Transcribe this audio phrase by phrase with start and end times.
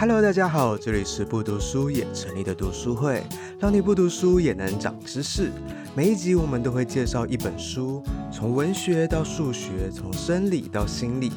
[0.00, 3.20] Hello，大家好，这里是不读书也成立的读书会，
[3.58, 5.50] 让你不读书也能长知识。
[5.96, 8.00] 每一集我们都会介绍一本书，
[8.32, 11.32] 从文学到数学，从生理到心理，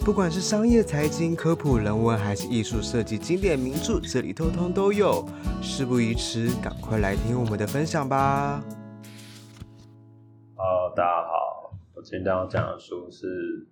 [0.00, 5.22] 不管是商业、财经、科普、人文，还是艺术设计、经典名著，这里通通都有。
[5.60, 8.64] 事不宜迟，赶快来听我们的分享吧。
[10.56, 13.26] Hello，大家好，我今天要讲的书是《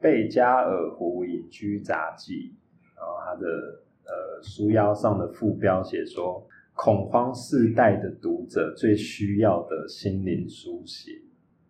[0.00, 2.32] 贝加尔湖隐居杂记》，
[2.96, 3.83] 然后它的。
[4.06, 11.12] 呃，书腰上的副标写说，恐慌世代的读者最需要的心灵书写，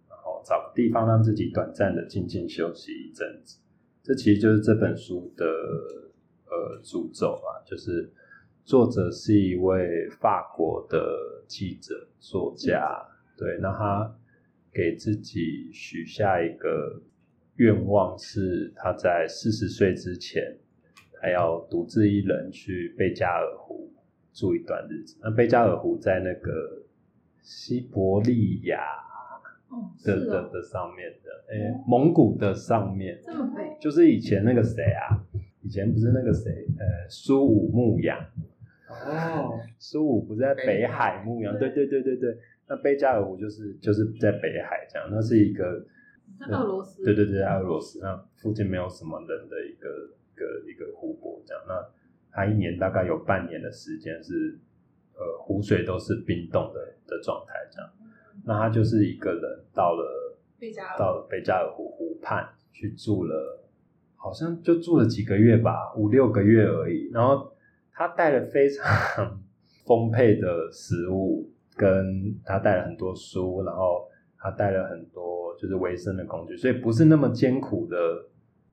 [0.09, 3.59] 然后找个地方让自己短暂的静静休息一阵子。
[4.03, 8.11] 这其实就是这本书的呃主轴啊，就是
[8.65, 13.01] 作者是一位法国的记者作家，
[13.37, 14.13] 对，那他
[14.73, 17.01] 给自己许下一个
[17.57, 20.59] 愿望，是他在四十岁之前。
[21.25, 23.91] 还要独自一人去贝加尔湖
[24.35, 25.17] 住一段日子。
[25.23, 26.83] 那贝加尔湖在那个
[27.41, 28.79] 西伯利亚
[30.05, 35.17] 的的、哦哦、的上面的，哎、欸，蒙古的上面，这么北，就是以前那个谁啊？
[35.63, 36.67] 以前不是那个谁？
[36.79, 38.19] 呃，苏武牧羊。
[38.91, 41.59] 哦，苏武不是在北海牧羊？
[41.59, 42.37] 对对对对对。
[42.69, 45.87] 那贝加尔湖就是就是在北海这样，那是一个
[46.39, 47.03] 在俄罗斯。
[47.03, 47.99] 对对对，俄罗斯。
[48.03, 49.89] 那附近没有什么人的一个。
[50.35, 51.75] 一个一个湖泊这样，那
[52.33, 54.59] 他一年大概有半年的时间是，
[55.15, 57.89] 呃，湖水都是冰冻的的状态这样。
[58.45, 63.63] 那他就是一个人到了贝加尔，到了贝加尔湖湖畔去住了，
[64.17, 67.09] 好像就住了几个月吧，五六个月而已。
[67.13, 67.53] 然后
[67.93, 69.41] 他带了非常
[69.87, 77.97] 丰沛的食物，跟他带了很多书，然后他带了很多就是维生的工具，所以不是那么艰苦的。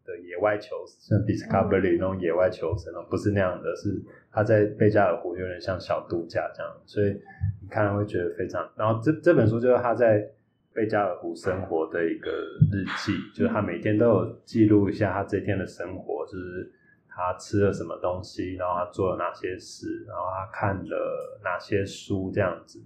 [0.05, 7.22] 的野外求生，像 Discovery 那种野外求生，不是那样的，是他在贝加尔湖有点像小度假这样，所以
[7.62, 8.67] 你看会觉得非常。
[8.75, 10.28] 然后这这本书就是他在
[10.73, 12.31] 贝加尔湖生活的一个
[12.72, 16.72] 日记，就是他每天都有记录一下他这天的生活，就是
[17.07, 22.81] 他吃了什么东西，然后他做了哪些事，然后他看了哪些书这样子，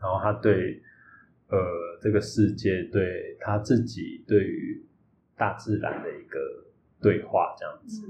[0.00, 0.82] 然后他对
[1.48, 1.58] 呃
[2.00, 4.84] 这个世界，对他自己，对于。
[5.40, 6.38] 大自然的一个
[7.00, 8.02] 对话，这样子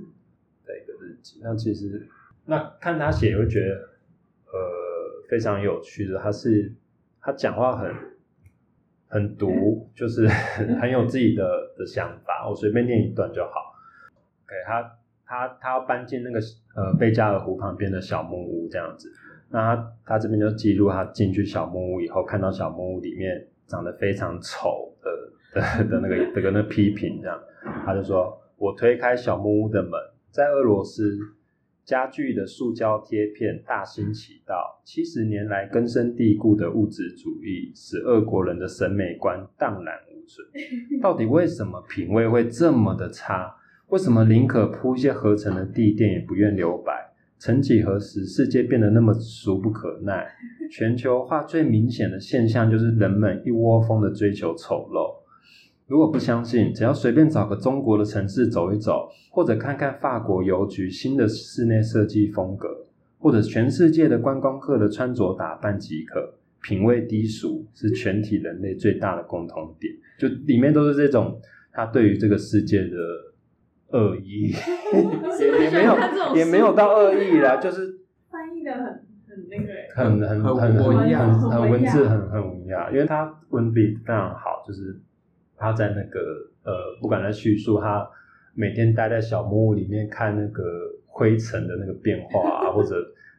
[0.67, 1.39] 的一个日记。
[1.41, 2.09] 那其实，
[2.45, 3.75] 那看他写，会觉得
[4.47, 6.19] 呃非常有趣的。
[6.19, 6.75] 他是
[7.21, 7.95] 他讲话很
[9.07, 10.27] 很毒， 就是
[10.83, 12.49] 很有自己的的想法。
[12.49, 13.73] 我随便念一段就好。
[14.45, 16.41] OK，他他他要搬进那个
[16.75, 19.09] 呃贝加尔湖旁边的小木屋，这样子。
[19.51, 24.93] 那他他这边就记录他进去小木屋以后，看到小木屋里面长得非常丑
[25.60, 25.84] 的。
[25.91, 27.38] 的那个的个那批评这样，
[27.84, 29.93] 他就说：“我推开小木屋的门，
[30.31, 31.19] 在俄罗斯，
[31.84, 34.81] 家具的塑胶贴片大行其道。
[34.84, 40.47] 七十年来根深蒂固的物质主义，使俄国人的审美观荡然无存。
[41.03, 43.54] 到底为什么品味会这么的差？
[43.88, 46.92] 为什么宁可铺一些合成的地垫，也不愿留白？
[47.38, 50.27] 曾几何时，世界变得那么俗不可耐？
[50.71, 55.20] 全球化最明显的现象，就是人们一窝蜂的追求丑陋。”
[55.91, 62.69] 如果不相信，只要随便找个中国的城市走一走，或者看看法国邮局新的室内设计风格，
[63.19, 66.34] 或者全世界的观光客的穿着打扮即可。
[66.62, 71.41] 品味低俗是全体人类最大的共同点，就里面都是这种
[71.73, 74.55] 他对于这个世界的恶意，
[75.41, 75.97] 也也没有
[76.37, 77.99] 也没有到恶意啦，就是
[78.31, 78.84] 翻译的很
[79.27, 85.01] 很那个，很很很很很很文字很很文雅，因为他文笔非常好，就是。
[85.60, 86.19] 他在那个
[86.65, 86.72] 呃，
[87.03, 88.09] 不管在叙述他
[88.54, 90.62] 每天待在小木屋里面看那个
[91.06, 92.97] 灰尘的那个变化啊， 或者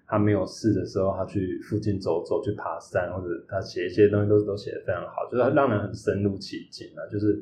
[0.07, 7.01] 他没有事的时候，他去附近走走，去爬山，或者他写一些东西都都写的非常好，就是让人很深入其境啊。
[7.11, 7.41] 就是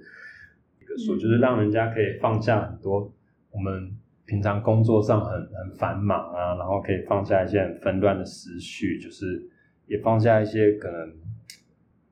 [0.82, 3.12] 一个书，就是让人家可以放下很多
[3.52, 3.92] 我们
[4.26, 9.44] 平常工作上很很繁忙啊，然后可以放下一些很纷乱的思绪，就是
[9.88, 11.12] 也放下一些可能。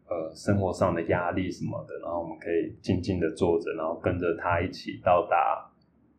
[0.10, 5.70] 呃，生活上的压力什么的，然后我们可以静静的坐着，然后跟着他一起到达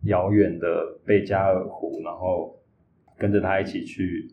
[0.02, 2.55] 遥远的贝加尔湖，然后
[3.17, 4.29] 跟着他一起去，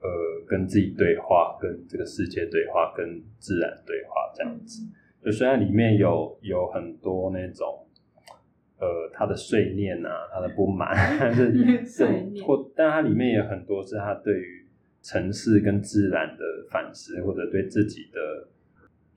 [0.00, 0.08] 呃，
[0.48, 4.82] 跟自己对话，跟这个世界对话，跟自然对话，这样子。
[5.22, 7.86] 就虽然里面有有很多那种，
[8.78, 11.52] 呃，他的碎念啊，他的不满， 但是
[12.42, 14.66] 或，但它里面也有很多是他对于
[15.02, 18.48] 城市跟自然的反思，或者对自己的。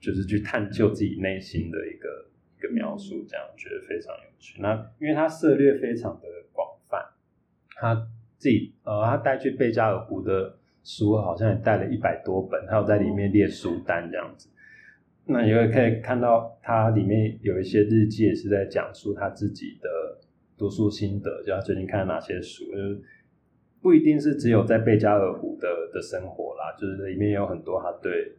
[0.00, 2.26] 就是去探究自己内心的一个
[2.58, 4.60] 一个描述，这样觉得非常有趣。
[4.60, 6.98] 那因为他涉猎非常的广泛，
[7.76, 7.94] 他
[8.38, 14.48] 自己呃，他带去贝加尔湖的书好像也带了一百多本，他有在里面列书单这样子。
[15.26, 19.88] 那也可以看到，他里面有一些日记也是在讲述他自己的
[20.56, 23.00] 读书心得，就他最近看了哪些书，就是
[23.80, 28.32] 不一定是只有在贝加尔湖的的生活啦，就是里面有很多他对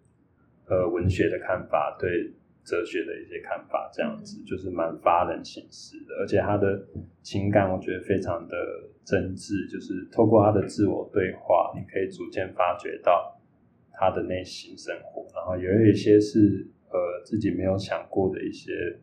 [0.72, 2.34] 呃文学的看法，对
[2.64, 6.82] 哲学的一些看法，这样子就是蛮发人深思的，而且他的
[7.22, 8.56] 情感我觉得非常的
[9.04, 13.38] 真挚，就是透过他的自我对话，你可以逐渐发掘到
[13.92, 16.68] 他的内心生活，然后也有一些是。
[16.94, 19.00] 呃，自己没有想过的一些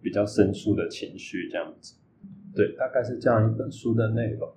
[0.00, 2.00] 比较深处的情绪，这样子，
[2.56, 4.50] 对，大概是这样一本书的内容。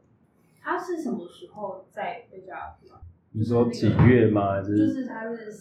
[0.62, 2.74] 他是什么时候在贝加尔？
[3.34, 4.54] 你说几月吗？
[4.54, 5.52] 还是就是他是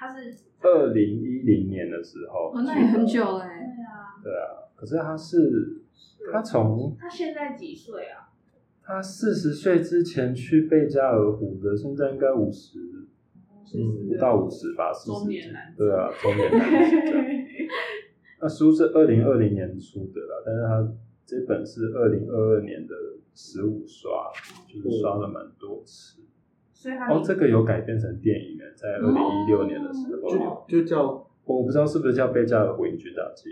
[0.00, 3.40] 他是二零一零年的时候，哦，那也很久了。
[3.40, 4.64] 对啊，对啊。
[4.74, 5.82] 可是他是
[6.32, 8.32] 他从他现在几岁啊？
[8.82, 12.78] 他四十岁之前去贝加尔湖的，现在应该五十。
[13.72, 15.42] 嗯，不到五十吧，四十几。
[15.76, 16.96] 对啊，中年男子。
[18.40, 20.92] 那书是二零二零年出的啦，但是他
[21.26, 22.94] 这本是二零二二年的
[23.34, 24.32] 十五刷，
[24.66, 26.22] 就是刷了蛮多次。
[26.80, 33.50] 所以哦，这个有改编成电影诶，在二零一六年的时候，就叫我不知道是不是叫《贝加尔湖隐居大记》，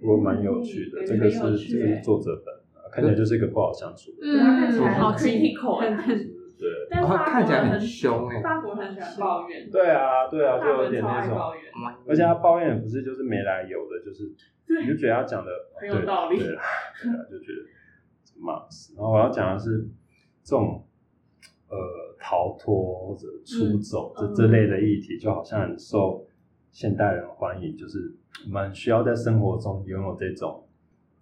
[0.00, 1.04] 不过蛮有趣的。
[1.04, 2.54] 这个是这个是作者本，
[2.92, 4.18] 看起来就是一个不好相处的。
[4.22, 5.82] 嗯，看起来好 critical。
[6.62, 8.40] 对，但他看起来很凶哎。
[8.40, 9.68] 法国很喜欢抱怨。
[9.68, 11.36] 对啊，对啊，就有点那种。
[12.06, 14.32] 而且他抱怨也不是就是没来由的，就是
[14.80, 16.38] 你就觉得他讲的很有道理。
[16.38, 16.62] 对啊，
[17.28, 17.66] 就觉得
[18.38, 18.94] 骂死。
[18.94, 19.88] 然后我要讲的是
[20.44, 20.86] 这种
[21.72, 26.24] 呃逃脱或者出走这这类的议题，就好像很受
[26.70, 28.14] 现代人欢迎，就是
[28.46, 30.68] 我们需要在生活中拥有这种。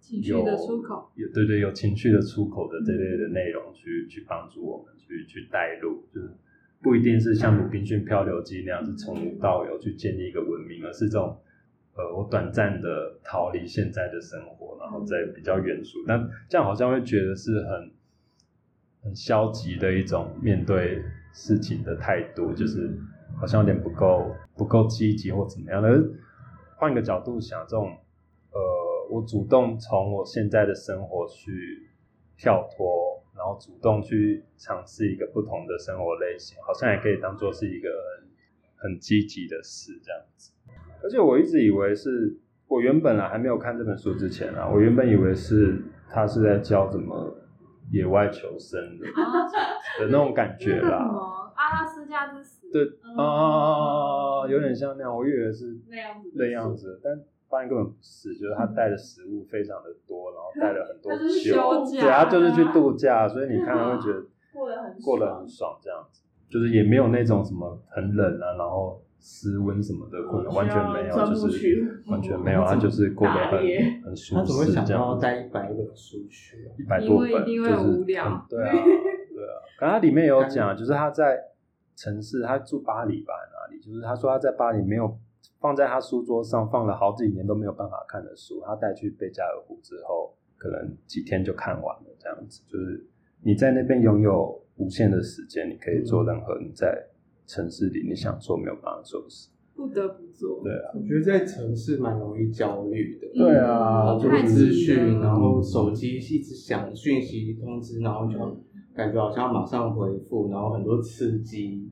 [0.01, 6.27] 情绪的出口，有对对，有情绪的出口的这类的内容去，去去帮助我们去去带路，就是
[6.81, 11.37] 不一定是像《鲁滨逊漂流记》那样是从无到有去建立一个文明，而是这种
[11.93, 17.91] 呃，我短暂的逃离现在的生活，然后再比较远处，但这样好像会觉得是很
[19.03, 21.01] 很消极的一种面对
[21.33, 22.97] 事情的态度，就是
[23.39, 25.89] 好像有点不够不够积极或怎么样的。
[26.77, 27.87] 换个角度想，这种
[28.51, 28.91] 呃。
[29.11, 31.51] 我主动从我现在的生活去
[32.37, 37.89] 跳脱，然后主动去尝试一个不同的生活类型，好像也可以当做是一个
[38.79, 40.53] 很很积极的事这样子。
[41.03, 42.39] 而且我一直以为是，
[42.69, 47.35] 我原本啊还没有看这本书之前啊，我原本以为是他是在教怎么
[47.91, 49.05] 野外求生的
[49.99, 50.97] 的那种感觉啦。
[50.99, 52.71] 什么阿拉斯加之死？
[52.71, 52.83] 对
[53.17, 57.19] 啊，有点像那样，我以为是那样子，那样子，但。
[57.51, 61.11] 发现根本不是，就是他带的食物非常的多，然后带了很多
[61.43, 64.23] 酒，对，他就是去度假， 所以你看他会觉得
[64.53, 73.59] 过得很过得很爽，这样子，就是也没有那种什么很冷啊，然后失温什么的，过得完全没有，就是完全没有，啊就是过得很
[74.03, 74.35] 很舒适。
[74.35, 76.69] 他怎么会想要带一百本书去？
[76.77, 78.73] 一百多本，就是对啊， 对啊。
[79.79, 81.39] 可他里面有讲，就是他在
[81.95, 83.79] 城市，他住巴黎吧，哪里？
[83.79, 85.17] 就是他说他在巴黎没有。
[85.59, 92.05] 放在他书桌上放了好几年都没有办法看的书，他带去贝加尔湖之后，可能几天就看完了。
[92.17, 93.05] 这样子就是
[93.43, 97.05] 你在那边拥有无限的时间，你可以做任何你在
[97.51, 100.61] 城市里你想做没有办法做的事，不得不做。
[100.63, 103.27] 对啊，我觉得在城市蛮容易焦虑的。
[103.35, 108.37] 对啊，好多资讯，然后手机一直响讯息通知，然后就
[108.95, 111.89] 感觉好像要马上回复，然后很多刺激。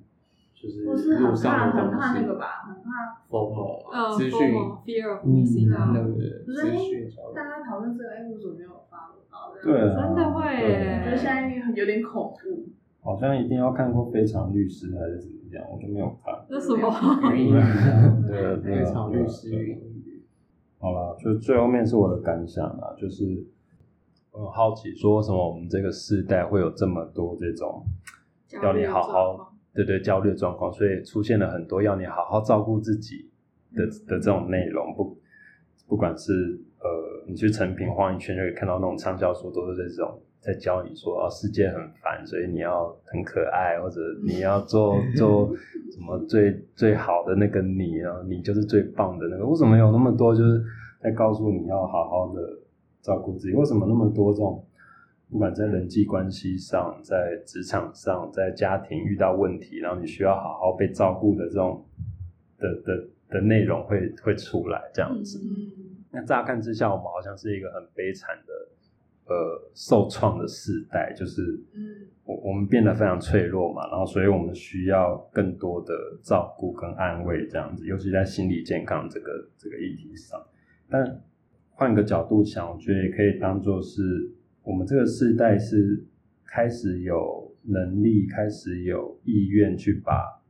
[0.62, 2.90] 就是路上的东西，很怕那个吧，很怕
[3.30, 4.38] FOMO 资讯
[4.84, 6.12] ，fear of missing out，那个
[6.44, 7.08] 资讯。
[7.34, 9.56] 大家讨论这个，哎，为什么没有发到？
[9.64, 12.68] 对啊，真的会，我觉得现在有点恐怖。
[13.02, 16.34] 好像一定要看过《非常律师》还是什么样，我就没有看。
[16.50, 16.90] 那什么？
[18.28, 19.78] 对啊，非常律师。
[20.80, 23.46] 好了，就最后面是我的感想啊，就是
[24.32, 27.84] 我很好奇，说为什么我们这个世代会有这么多这种
[28.62, 29.54] 要你好好。
[29.72, 33.30] 对对，焦虑状况，所以出现了很多要你好好照顾自己
[33.76, 35.16] 的的这种内容，不
[35.88, 36.88] 不管是呃，
[37.28, 45.54] 你去成品晃一圈就可以看到那种畅销书，都是这种在教你说，哦，世界很烦，所以你要很可爱，或者你要做 做
[45.92, 49.46] 什么最最好的那个你啊，你就是最棒的那个。
[49.46, 50.64] 为什么有那么多就是
[51.02, 52.42] 在告诉你要好好的
[53.02, 53.54] 照顾自己？
[53.54, 54.66] 为什么那么多这种？
[55.32, 61.86] 不管在人际关系上，在职场上，在家庭遇到问题，然后你需要好好被照顾的这种
[62.58, 65.38] 的的的内容会会出来这样子。
[65.38, 65.70] 嗯、
[66.10, 68.54] 那乍看之下，我们好像是一个很悲惨的
[69.30, 71.42] 呃受创的世代，就是
[72.24, 75.94] 我我们变得非常脆弱嘛，然后所以我们需要更多的
[76.24, 80.44] 照顾跟安慰这样子，尤其在心理健康这个这个议题上。
[80.90, 81.22] 但
[81.70, 84.02] 换个角度想，我觉得也可以当做是
[84.64, 86.04] 我们这个世代是
[86.46, 90.42] 开始有能力、开始有意愿去把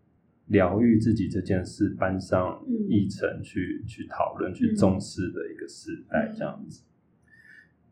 [0.48, 6.84] 疗愈自己这件事搬上议程去、嗯、去讨论、去重视的一个时代，这样子。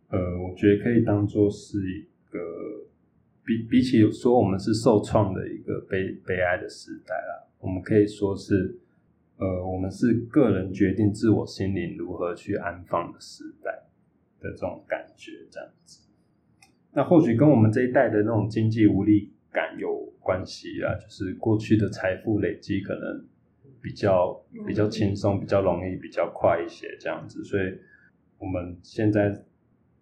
[0.10, 2.40] 呃，我觉得可以当做是一个。
[3.48, 8.78] 比比起说我们是受创的一个悲悲哀的时代啦，我们可以说是，
[9.38, 13.72] 呃，我们是个人决定自我心灵如何去安放的时代
[14.42, 16.10] 的这种感觉，这样子。
[16.92, 23.26] 那或许跟我们这一代的那种经济无力感有关系啦，就是过去的财富累积可能
[23.82, 27.42] 比较比较轻松、比较容易、比较快一些，这样子。
[27.46, 27.80] 所以
[28.38, 29.42] 我们现在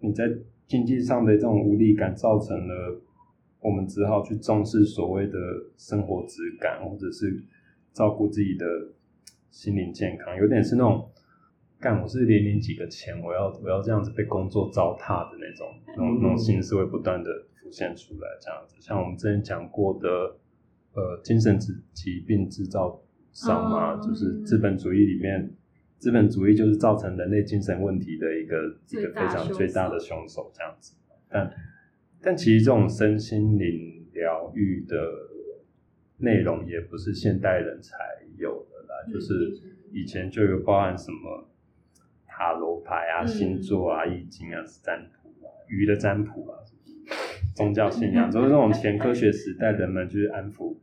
[0.05, 0.23] 你在
[0.67, 3.01] 经济上的这种无力感，造成了。
[3.61, 5.39] 我们只好去重视所谓的
[5.75, 7.35] 生活质感，或者是
[7.93, 8.63] 照顾自己的
[9.49, 11.09] 心灵健康，有点是那种
[11.79, 18.75] 干我是连领几个钱，我要我要这样子被工作糟蹋的那种那种那种心思会不断的浮现出来，这样子。
[18.79, 20.07] 像我们之前讲过的，
[20.93, 25.49] 呃，精神疾疾病制造商嘛，就是资本主义里面，
[25.97, 30.95] 资本主义就是造成人类精神问题的一个一个非常最大的凶手，这样子，
[31.29, 31.51] 但。
[32.21, 34.97] 但其实这种身心灵疗愈的
[36.17, 37.95] 内容也不是现代人才
[38.39, 39.55] 有的啦，就是
[39.91, 41.47] 以前就有包含什么
[42.25, 46.57] 塔罗牌啊、星座啊、易经啊、占卜啊、鱼的占卜啊，
[47.53, 50.75] 宗教信仰，都是那种前科学时代人们就是安抚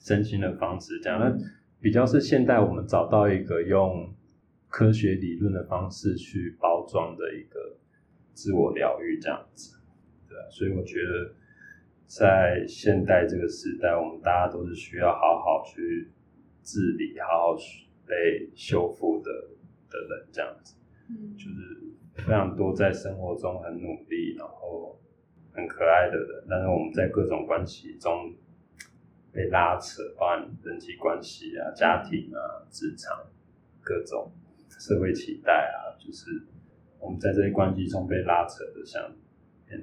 [0.00, 0.98] 身心的方式。
[1.00, 1.36] 这样，那
[1.82, 4.10] 比较是现代我们找到一个用
[4.72, 7.76] 科学理论的方式去包装的一个
[8.32, 9.76] 自我疗愈，这样子。
[10.26, 11.34] 对所以我觉得，
[12.06, 16.10] 在现代这个时代，我们大家都是需要好好去
[16.62, 17.56] 治理、好好
[18.06, 19.30] 被修复的
[19.90, 20.74] 的人，这样子。
[21.10, 24.98] 嗯，就是非常多在生活中很努力，然后
[25.52, 28.34] 很可爱的人，但是我们在各种关系中
[29.30, 33.26] 被拉扯，包含人际关系啊、家庭啊、职场
[33.82, 34.32] 各种
[34.78, 36.42] 社会期待啊，就是
[36.98, 39.02] 我们在这些关系中被拉扯的像。
[39.64, 39.80] 变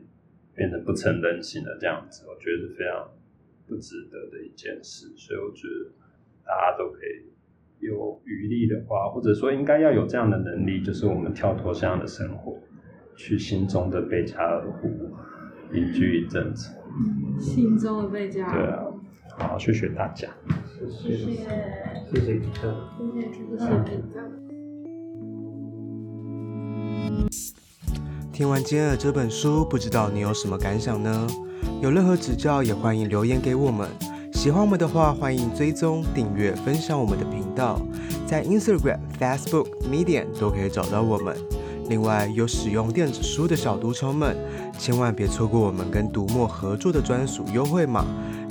[0.54, 3.10] 变得不成人形的这样子，我觉得是非常
[3.66, 5.08] 不值得的一件事。
[5.16, 5.90] 所以我觉得
[6.46, 7.32] 大家都可以
[7.80, 12.60] 有余力的话，或者说应该要有这样的能力，就是我们跳脱这样的生活，
[13.16, 14.90] 去心中的贝加尔湖
[15.74, 16.76] 隐居一阵子。
[17.40, 18.54] 心中的贝加尔。
[18.54, 18.84] 对啊，
[19.38, 20.28] 好，谢谢大家。
[20.68, 21.16] 谢谢，
[22.14, 22.42] 谢谢。
[28.40, 31.28] 听完今天的这本书，不知道你有什么感想呢？
[31.82, 33.90] 有任何指教，也欢迎留言给我们。
[34.32, 37.82] 喜欢我们的话，欢迎追踪、订阅、分享我们的频道，
[38.26, 41.36] 在 Instagram、Facebook、Medium 都可以找到我们。
[41.90, 44.38] 另外，有使用电子书的小读者们，
[44.80, 48.06] 千万别错过我们跟读墨合作的专属优惠码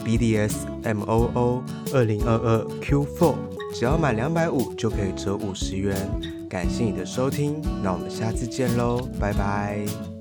[0.05, 1.63] BDSMOO
[1.95, 3.35] 二零二二 Q4，
[3.73, 5.97] 只要满两百五就可以折五十元。
[6.49, 10.18] 感谢你的收听，那我们下次见喽，拜拜。